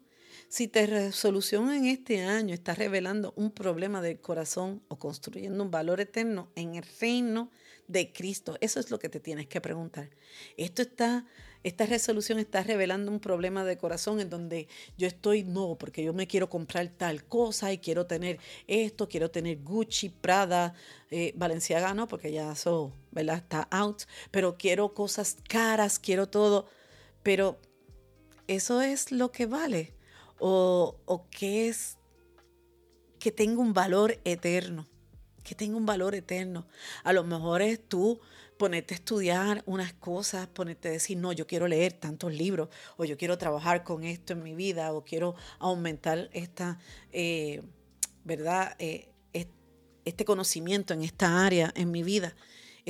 Si 0.50 0.66
te 0.66 0.84
resolución 0.84 1.72
en 1.72 1.86
este 1.86 2.24
año 2.24 2.54
está 2.54 2.74
revelando 2.74 3.32
un 3.36 3.52
problema 3.52 4.02
del 4.02 4.20
corazón 4.20 4.82
o 4.88 4.98
construyendo 4.98 5.62
un 5.62 5.70
valor 5.70 6.00
eterno 6.00 6.50
en 6.56 6.74
el 6.74 6.84
reino 7.00 7.52
de 7.86 8.12
Cristo, 8.12 8.58
eso 8.60 8.80
es 8.80 8.90
lo 8.90 8.98
que 8.98 9.08
te 9.08 9.20
tienes 9.20 9.46
que 9.46 9.60
preguntar. 9.60 10.10
Esto 10.56 10.82
está 10.82 11.24
esta 11.62 11.86
resolución 11.86 12.40
está 12.40 12.64
revelando 12.64 13.12
un 13.12 13.20
problema 13.20 13.64
de 13.64 13.78
corazón 13.78 14.18
en 14.18 14.28
donde 14.28 14.66
yo 14.98 15.06
estoy, 15.06 15.44
no, 15.44 15.76
porque 15.78 16.02
yo 16.02 16.12
me 16.12 16.26
quiero 16.26 16.50
comprar 16.50 16.88
tal 16.88 17.22
cosa 17.22 17.72
y 17.72 17.78
quiero 17.78 18.06
tener 18.06 18.40
esto, 18.66 19.08
quiero 19.08 19.30
tener 19.30 19.62
Gucci, 19.62 20.08
Prada, 20.08 20.74
eh, 21.12 21.32
Valenciaga, 21.36 21.94
no, 21.94 22.08
porque 22.08 22.32
ya 22.32 22.50
eso, 22.50 22.92
¿verdad? 23.12 23.36
Está 23.36 23.68
out, 23.70 24.02
pero 24.32 24.56
quiero 24.56 24.94
cosas 24.94 25.36
caras, 25.48 26.00
quiero 26.00 26.28
todo, 26.28 26.66
pero 27.22 27.60
eso 28.48 28.80
es 28.80 29.12
lo 29.12 29.30
que 29.30 29.46
vale 29.46 29.99
o, 30.40 31.26
qué 31.30 31.68
es 31.68 31.98
que 33.18 33.30
tenga 33.30 33.60
un 33.60 33.72
valor 33.74 34.18
eterno, 34.24 34.88
que 35.44 35.54
tenga 35.54 35.76
un 35.76 35.86
valor 35.86 36.14
eterno. 36.14 36.66
A 37.04 37.12
lo 37.12 37.22
mejor 37.24 37.62
es 37.62 37.86
tú 37.86 38.20
ponerte 38.58 38.94
a 38.94 38.96
estudiar 38.96 39.62
unas 39.66 39.92
cosas, 39.94 40.46
ponerte 40.48 40.88
a 40.88 40.92
decir, 40.92 41.16
no, 41.16 41.32
yo 41.32 41.46
quiero 41.46 41.68
leer 41.68 41.92
tantos 41.92 42.32
libros, 42.32 42.68
o 42.96 43.04
yo 43.04 43.16
quiero 43.16 43.38
trabajar 43.38 43.84
con 43.84 44.04
esto 44.04 44.32
en 44.32 44.42
mi 44.42 44.54
vida, 44.54 44.92
o 44.92 45.04
quiero 45.04 45.34
aumentar 45.58 46.28
esta, 46.32 46.78
eh, 47.12 47.62
¿verdad? 48.24 48.74
Eh, 48.78 49.10
este 50.04 50.24
conocimiento 50.24 50.94
en 50.94 51.02
esta 51.02 51.44
área 51.44 51.72
en 51.74 51.90
mi 51.90 52.02
vida. 52.02 52.34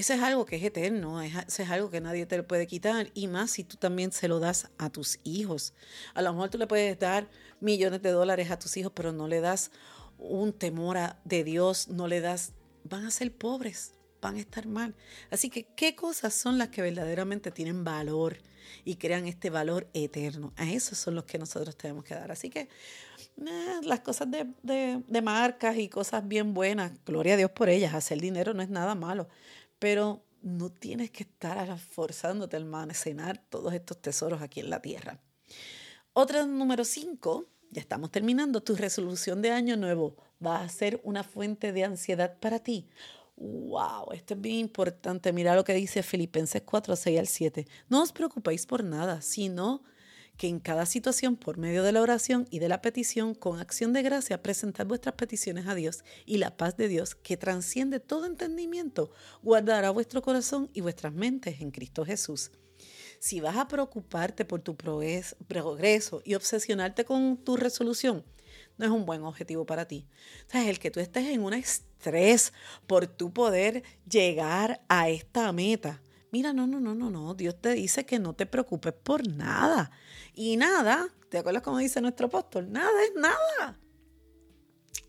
Eso 0.01 0.15
es 0.15 0.23
algo 0.23 0.47
que 0.47 0.57
es 0.57 0.63
eterno, 0.63 1.21
eso 1.21 1.63
es 1.63 1.69
algo 1.69 1.91
que 1.91 2.01
nadie 2.01 2.25
te 2.25 2.39
lo 2.39 2.49
puede 2.49 2.67
quitar, 2.67 3.11
y 3.13 3.27
más 3.27 3.51
si 3.51 3.65
tú 3.65 3.77
también 3.77 4.13
se 4.13 4.29
lo 4.29 4.41
das 4.41 4.71
a 4.79 4.89
tus 4.89 5.21
hijos. 5.25 5.75
A 6.15 6.23
lo 6.23 6.33
mejor 6.33 6.49
tú 6.49 6.57
le 6.57 6.67
puedes 6.67 6.99
dar 6.99 7.29
millones 7.61 8.01
de 8.01 8.11
dólares 8.11 8.51
a 8.51 8.59
tus 8.59 8.79
hijos, 8.79 8.93
pero 8.95 9.13
no 9.13 9.29
le 9.29 9.43
das 9.43 9.71
un 10.17 10.55
temor 10.55 10.97
a, 10.97 11.21
de 11.27 11.45
Dios, 11.45 11.89
no 11.89 12.09
le 12.09 12.23
das, 12.23 12.55
van 12.85 13.05
a 13.05 13.11
ser 13.11 13.31
pobres, 13.31 13.93
van 14.23 14.37
a 14.37 14.41
estar 14.41 14.67
mal. 14.67 14.95
Así 15.31 15.51
que, 15.51 15.67
¿qué 15.77 15.95
cosas 15.95 16.33
son 16.33 16.57
las 16.57 16.69
que 16.69 16.81
verdaderamente 16.81 17.51
tienen 17.51 17.85
valor 17.85 18.39
y 18.87 18.97
crean 18.97 19.27
este 19.27 19.51
valor 19.51 19.87
eterno? 19.93 20.55
A 20.57 20.71
esos 20.71 20.97
son 20.97 21.15
los 21.15 21.25
que 21.25 21.37
nosotros 21.37 21.77
tenemos 21.77 22.05
que 22.05 22.15
dar. 22.15 22.33
Así 22.33 22.49
que 22.49 22.71
las 23.83 24.01
cosas 24.01 24.29
de, 24.31 25.21
marcas 25.23 25.77
y 25.77 25.91
cosas 25.91 26.27
bien 26.27 26.55
buenas, 26.55 26.93
gloria 27.05 27.35
a 27.35 27.37
Dios 27.37 27.51
por 27.51 27.69
ellas, 27.69 27.93
hacer 27.93 28.19
dinero 28.19 28.55
no 28.55 28.63
es 28.63 28.71
nada 28.71 28.95
malo, 28.95 29.29
pero 29.81 30.23
no 30.43 30.71
tienes 30.71 31.11
que 31.11 31.25
estar 31.25 31.77
forzándote 31.81 32.55
a 32.55 32.61
almacenar 32.61 33.39
todos 33.51 33.75
estos 33.75 34.01
tesoros 34.01 34.41
aquí 34.41 34.61
en 34.61 34.71
la 34.71 34.81
tierra. 34.81 35.19
Otra 36.13 36.47
número 36.47 36.85
5, 36.85 37.47
ya 37.73 37.81
estamos 37.81 38.13
terminando, 38.13 38.63
tu 38.63 38.77
resolución 38.77 39.43
de 39.43 39.51
año 39.51 39.77
nuevo 39.77 40.17
va 40.45 40.61
a 40.61 40.69
ser 40.69 41.01
una 41.03 41.25
fuente 41.25 41.73
de 41.73 41.85
ansiedad 41.85 42.39
para 42.39 42.61
ti 42.61 42.89
Wow, 43.41 44.13
esto 44.13 44.35
es 44.35 44.41
bien 44.43 44.57
importante. 44.57 45.33
Mira 45.33 45.55
lo 45.55 45.65
que 45.65 45.73
dice 45.73 46.03
Filipenses 46.03 46.61
4, 46.61 46.95
6 46.95 47.19
al 47.19 47.27
7. 47.27 47.67
No 47.89 48.03
os 48.03 48.13
preocupéis 48.13 48.67
por 48.67 48.85
nada, 48.85 49.23
sino 49.23 49.83
que 50.41 50.49
en 50.49 50.59
cada 50.59 50.87
situación, 50.87 51.37
por 51.37 51.59
medio 51.59 51.83
de 51.83 51.93
la 51.93 52.01
oración 52.01 52.49
y 52.51 52.61
de 52.61 52.71
la 52.71 52.81
petición, 52.81 53.35
con 53.35 53.61
acción 53.61 53.93
de 53.93 54.01
gracia, 54.01 54.43
presentad 54.43 54.87
vuestras 54.87 55.15
peticiones 55.15 55.67
a 55.67 55.75
Dios 55.75 56.03
y 56.25 56.39
la 56.39 56.57
paz 56.57 56.79
de 56.79 56.89
Dios, 56.89 57.15
que 57.15 57.37
transciende 57.37 58.01
todo 58.01 58.25
entendimiento, 58.25 59.11
guardará 59.43 59.91
vuestro 59.91 60.23
corazón 60.23 60.71
y 60.73 60.81
vuestras 60.81 61.13
mentes 61.13 61.61
en 61.61 61.71
Cristo 61.71 62.07
Jesús. 62.07 62.53
Si 63.19 63.43
vas 63.43 63.59
a 63.59 63.69
preocuparte 63.69 64.47
por 64.47 64.63
tu 64.63 64.79
progreso 64.79 66.23
y 66.25 66.33
obsesionarte 66.33 67.05
con 67.05 67.37
tu 67.37 67.59
resolución, 67.59 68.25
no 68.79 68.87
es 68.87 68.93
un 68.93 69.05
buen 69.05 69.25
objetivo 69.25 69.67
para 69.67 69.87
ti. 69.87 70.07
O 70.55 70.57
el 70.57 70.79
que 70.79 70.91
tú 70.91 71.01
estés 71.01 71.27
en 71.27 71.43
un 71.43 71.53
estrés 71.53 72.55
por 72.87 73.07
tu 73.07 73.31
poder 73.31 73.83
llegar 74.09 74.81
a 74.89 75.11
esta 75.11 75.53
meta. 75.53 76.01
Mira, 76.33 76.53
no, 76.53 76.67
no, 76.67 76.81
no, 76.81 76.95
no, 76.95 77.11
no. 77.11 77.35
Dios 77.35 77.61
te 77.61 77.73
dice 77.73 78.07
que 78.07 78.19
no 78.19 78.35
te 78.35 78.47
preocupes 78.47 78.93
por 78.93 79.27
nada. 79.27 79.91
Y 80.35 80.57
nada, 80.57 81.09
¿te 81.29 81.39
acuerdas 81.39 81.63
cómo 81.63 81.79
dice 81.79 82.01
nuestro 82.01 82.27
apóstol? 82.27 82.71
Nada 82.71 83.03
es 83.05 83.15
nada. 83.15 83.79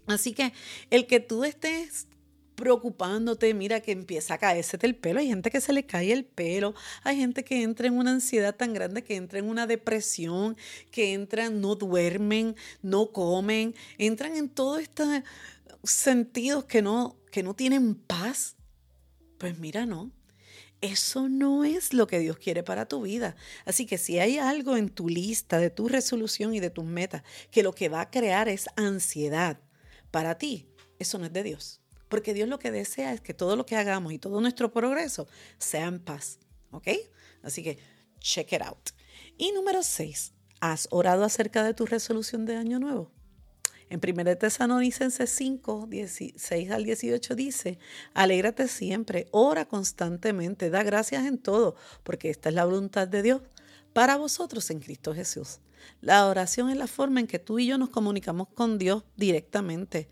Así 0.08 0.34
que 0.34 0.52
el 0.90 1.08
que 1.08 1.20
tú 1.20 1.44
estés 1.44 2.08
preocupándote, 2.56 3.54
mira 3.56 3.80
que 3.80 3.92
empieza 3.92 4.36
a 4.36 4.38
caerse 4.38 4.78
el 4.82 4.96
pelo, 4.96 5.20
hay 5.20 5.28
gente 5.28 5.50
que 5.50 5.62
se 5.62 5.74
le 5.74 5.86
cae 5.86 6.12
el 6.12 6.26
pelo, 6.26 6.76
hay 7.04 7.18
gente 7.18 7.44
que 7.44 7.64
entra 7.64 7.88
en 7.88 7.98
una 7.98 8.12
ansiedad 8.12 8.56
tan 8.56 8.74
grande, 8.74 9.04
que 9.04 9.16
entra 9.16 9.40
en 9.40 9.50
una 9.50 9.66
depresión, 9.66 10.56
que 10.92 11.14
entran, 11.14 11.60
no 11.60 11.74
duermen, 11.76 12.56
no 12.84 13.12
comen, 13.12 13.74
entran 13.98 14.36
en 14.36 14.48
todos 14.48 14.80
estos 14.80 15.08
sentidos 15.84 16.66
que 16.66 16.84
no, 16.84 17.18
que 17.32 17.42
no 17.42 17.56
tienen 17.56 17.96
paz. 17.96 18.58
Pues 19.40 19.58
mira, 19.58 19.88
no. 19.88 20.12
Eso 20.82 21.30
no 21.30 21.64
es 21.64 21.94
lo 21.94 22.08
que 22.08 22.18
Dios 22.18 22.38
quiere 22.38 22.64
para 22.64 22.88
tu 22.88 23.04
vida. 23.04 23.36
Así 23.66 23.86
que 23.86 24.00
si 24.00 24.18
hay 24.18 24.40
algo 24.40 24.76
en 24.78 24.90
tu 24.90 25.08
lista 25.08 25.60
de 25.60 25.70
tu 25.70 25.88
resolución 25.88 26.56
y 26.56 26.60
de 26.60 26.72
tus 26.72 26.86
metas 26.86 27.22
que 27.52 27.62
lo 27.62 27.74
que 27.74 27.88
va 27.88 28.02
a 28.02 28.10
crear 28.10 28.50
es 28.50 28.68
ansiedad 28.76 29.60
para 30.10 30.40
ti, 30.40 30.68
eso 30.98 31.20
no 31.20 31.26
es 31.26 31.34
de 31.34 31.44
Dios. 31.44 31.82
Porque 32.10 32.34
Dios 32.34 32.50
lo 32.50 32.58
que 32.58 32.72
desea 32.72 33.14
es 33.14 33.22
que 33.22 33.36
todo 33.36 33.56
lo 33.56 33.66
que 33.66 33.76
hagamos 33.76 34.12
y 34.12 34.20
todo 34.20 34.42
nuestro 34.42 34.74
progreso 34.74 35.28
sea 35.60 35.86
en 35.86 36.00
paz. 36.00 36.40
¿Ok? 36.72 36.88
Así 37.44 37.62
que 37.64 37.78
check 38.20 38.52
it 38.54 38.62
out. 38.62 38.90
Y 39.38 39.52
número 39.52 39.84
seis, 39.84 40.34
¿has 40.60 40.88
orado 40.92 41.24
acerca 41.24 41.64
de 41.64 41.74
tu 41.74 41.86
resolución 41.86 42.46
de 42.46 42.56
año 42.56 42.80
nuevo? 42.80 43.12
En 43.92 44.00
1 44.02 44.38
Tesalonicenses 44.38 45.30
5, 45.32 45.88
16 45.90 46.72
al 46.72 46.86
18 46.86 47.36
dice, 47.36 47.78
alégrate 48.14 48.70
siempre, 48.70 49.28
ora 49.32 49.68
constantemente, 49.68 50.70
da 50.70 50.82
gracias 50.82 51.26
en 51.26 51.38
todo, 51.38 51.76
porque 52.04 52.30
esta 52.30 52.48
es 52.48 52.56
la 52.56 52.64
voluntad 52.64 53.10
de 53.10 53.22
Dios 53.22 53.42
para 53.92 54.16
vosotros 54.16 54.70
en 54.72 54.80
Cristo 54.80 55.14
Jesús. 55.14 55.60
La 56.00 56.26
oración 56.28 56.70
es 56.70 56.78
la 56.78 56.88
forma 56.88 57.20
en 57.20 57.28
que 57.28 57.38
tú 57.38 57.60
y 57.60 57.68
yo 57.68 57.78
nos 57.78 57.90
comunicamos 57.90 58.48
con 58.48 58.78
Dios 58.78 59.04
directamente. 59.18 60.08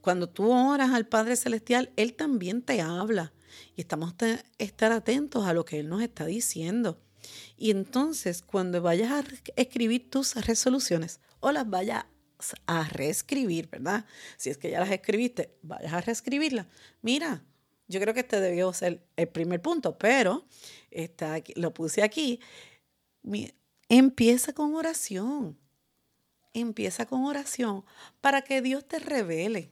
Cuando 0.00 0.28
tú 0.28 0.50
oras 0.50 0.90
al 0.90 1.06
Padre 1.06 1.36
Celestial, 1.36 1.92
Él 1.94 2.14
también 2.14 2.62
te 2.62 2.80
habla 2.82 3.32
y 3.76 3.82
estamos 3.82 4.12
a 4.20 4.40
estar 4.58 4.90
atentos 4.90 5.46
a 5.46 5.52
lo 5.52 5.64
que 5.64 5.78
Él 5.78 5.88
nos 5.88 6.02
está 6.02 6.26
diciendo. 6.26 7.00
Y 7.56 7.70
entonces, 7.70 8.42
cuando 8.42 8.82
vayas 8.82 9.12
a 9.12 9.24
escribir 9.54 10.10
tus 10.10 10.34
resoluciones 10.34 11.20
o 11.38 11.52
las 11.52 11.70
vayas 11.70 12.06
a 12.66 12.84
reescribir, 12.88 13.68
¿verdad? 13.68 14.04
Si 14.36 14.50
es 14.50 14.58
que 14.58 14.70
ya 14.70 14.80
las 14.80 14.90
escribiste, 14.90 15.56
vayas 15.62 15.92
a 15.92 16.00
reescribirlas. 16.00 16.66
Mira, 17.02 17.42
yo 17.88 18.00
creo 18.00 18.14
que 18.14 18.20
este 18.20 18.40
debió 18.40 18.72
ser 18.72 19.04
el 19.16 19.28
primer 19.28 19.60
punto, 19.60 19.98
pero 19.98 20.46
está 20.90 21.34
aquí, 21.34 21.52
lo 21.56 21.74
puse 21.74 22.02
aquí. 22.02 22.40
Empieza 23.88 24.52
con 24.52 24.74
oración. 24.74 25.58
Empieza 26.52 27.06
con 27.06 27.24
oración 27.24 27.84
para 28.20 28.42
que 28.42 28.62
Dios 28.62 28.86
te 28.86 28.98
revele 28.98 29.70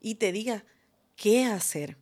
y 0.00 0.16
te 0.16 0.32
diga 0.32 0.64
qué 1.16 1.44
hacer. 1.44 1.96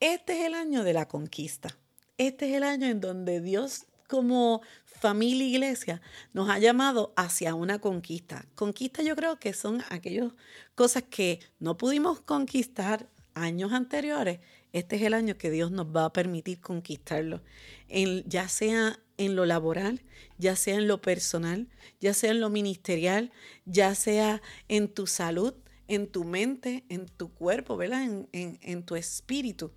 Este 0.00 0.40
es 0.40 0.46
el 0.46 0.54
año 0.54 0.84
de 0.84 0.92
la 0.92 1.08
conquista. 1.08 1.78
Este 2.18 2.48
es 2.50 2.56
el 2.56 2.62
año 2.62 2.86
en 2.86 3.00
donde 3.00 3.40
Dios 3.40 3.86
como 4.14 4.62
familia 5.00 5.44
iglesia 5.44 6.00
nos 6.32 6.48
ha 6.48 6.60
llamado 6.60 7.12
hacia 7.16 7.56
una 7.56 7.80
conquista. 7.80 8.46
Conquista 8.54 9.02
yo 9.02 9.16
creo 9.16 9.40
que 9.40 9.52
son 9.52 9.82
aquellas 9.90 10.30
cosas 10.76 11.02
que 11.02 11.40
no 11.58 11.76
pudimos 11.76 12.20
conquistar 12.20 13.08
años 13.34 13.72
anteriores. 13.72 14.38
Este 14.72 14.94
es 14.94 15.02
el 15.02 15.14
año 15.14 15.36
que 15.36 15.50
Dios 15.50 15.72
nos 15.72 15.86
va 15.86 16.04
a 16.04 16.12
permitir 16.12 16.60
conquistarlo, 16.60 17.42
en, 17.88 18.22
ya 18.28 18.48
sea 18.48 19.00
en 19.16 19.34
lo 19.34 19.46
laboral, 19.46 20.00
ya 20.38 20.54
sea 20.54 20.76
en 20.76 20.86
lo 20.86 21.00
personal, 21.00 21.66
ya 22.00 22.14
sea 22.14 22.30
en 22.30 22.40
lo 22.40 22.50
ministerial, 22.50 23.32
ya 23.64 23.96
sea 23.96 24.42
en 24.68 24.86
tu 24.86 25.08
salud, 25.08 25.54
en 25.88 26.06
tu 26.06 26.22
mente, 26.22 26.84
en 26.88 27.06
tu 27.06 27.34
cuerpo, 27.34 27.76
¿verdad? 27.76 28.04
En, 28.04 28.28
en 28.62 28.82
tu 28.84 28.94
espíritu. 28.94 29.72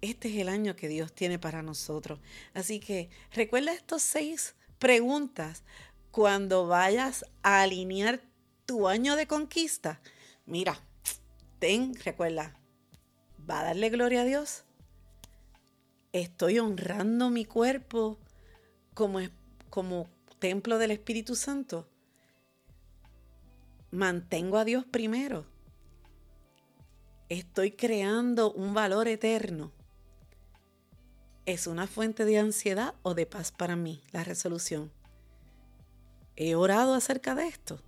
Este 0.00 0.28
es 0.28 0.36
el 0.36 0.48
año 0.48 0.76
que 0.76 0.88
Dios 0.88 1.12
tiene 1.12 1.38
para 1.38 1.62
nosotros. 1.62 2.20
Así 2.54 2.78
que 2.78 3.10
recuerda 3.32 3.72
estos 3.72 4.02
seis 4.02 4.54
preguntas 4.78 5.64
cuando 6.12 6.68
vayas 6.68 7.24
a 7.42 7.62
alinear 7.62 8.20
tu 8.64 8.86
año 8.86 9.16
de 9.16 9.26
conquista. 9.26 10.00
Mira, 10.46 10.80
ten, 11.58 11.94
recuerda, 12.04 12.56
va 13.48 13.60
a 13.60 13.64
darle 13.64 13.90
gloria 13.90 14.22
a 14.22 14.24
Dios. 14.24 14.64
Estoy 16.12 16.60
honrando 16.60 17.28
mi 17.30 17.44
cuerpo 17.44 18.18
como, 18.94 19.18
como 19.68 20.08
templo 20.38 20.78
del 20.78 20.92
Espíritu 20.92 21.34
Santo. 21.34 21.88
Mantengo 23.90 24.58
a 24.58 24.64
Dios 24.64 24.84
primero. 24.84 25.44
Estoy 27.28 27.72
creando 27.72 28.52
un 28.52 28.74
valor 28.74 29.08
eterno 29.08 29.72
¿Es 31.48 31.66
una 31.66 31.86
fuente 31.86 32.26
de 32.26 32.36
ansiedad 32.36 32.92
o 33.00 33.14
de 33.14 33.24
paz 33.24 33.52
para 33.52 33.74
mí 33.74 34.02
la 34.12 34.22
resolución? 34.22 34.92
He 36.36 36.54
orado 36.54 36.92
acerca 36.92 37.34
de 37.34 37.46
esto. 37.46 37.80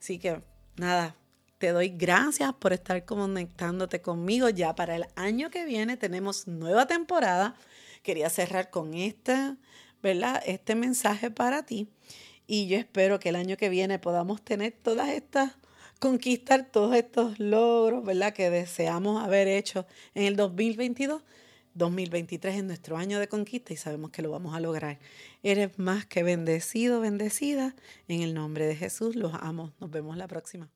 Así 0.00 0.18
que 0.18 0.40
nada, 0.74 1.14
te 1.58 1.68
doy 1.68 1.90
gracias 1.90 2.52
por 2.54 2.72
estar 2.72 3.04
conectándote 3.04 4.02
conmigo. 4.02 4.48
Ya 4.48 4.74
para 4.74 4.96
el 4.96 5.06
año 5.14 5.48
que 5.48 5.64
viene 5.64 5.96
tenemos 5.96 6.48
nueva 6.48 6.86
temporada. 6.88 7.54
Quería 8.02 8.28
cerrar 8.30 8.70
con 8.70 8.94
esta, 8.94 9.58
¿verdad? 10.02 10.42
Este 10.44 10.74
mensaje 10.74 11.30
para 11.30 11.64
ti. 11.64 11.86
Y 12.48 12.66
yo 12.66 12.78
espero 12.78 13.20
que 13.20 13.28
el 13.28 13.36
año 13.36 13.56
que 13.56 13.68
viene 13.68 14.00
podamos 14.00 14.42
tener 14.42 14.72
todas 14.72 15.10
estas, 15.10 15.52
conquistar 16.00 16.68
todos 16.68 16.96
estos 16.96 17.38
logros, 17.38 18.04
¿verdad? 18.04 18.34
Que 18.34 18.50
deseamos 18.50 19.22
haber 19.22 19.46
hecho 19.46 19.86
en 20.16 20.24
el 20.24 20.34
2022 20.34 21.22
2023 21.74 22.56
es 22.56 22.64
nuestro 22.64 22.96
año 22.96 23.18
de 23.18 23.28
conquista 23.28 23.72
y 23.72 23.76
sabemos 23.76 24.10
que 24.10 24.22
lo 24.22 24.30
vamos 24.30 24.54
a 24.54 24.60
lograr. 24.60 24.98
Eres 25.42 25.78
más 25.78 26.06
que 26.06 26.22
bendecido, 26.22 27.00
bendecida. 27.00 27.74
En 28.08 28.22
el 28.22 28.34
nombre 28.34 28.66
de 28.66 28.76
Jesús 28.76 29.16
los 29.16 29.34
amo. 29.34 29.72
Nos 29.80 29.90
vemos 29.90 30.16
la 30.16 30.28
próxima. 30.28 30.70